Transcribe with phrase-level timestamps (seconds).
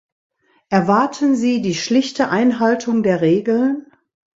[0.69, 3.85] Erwarten Sie die schlichte Einhaltung der Regeln?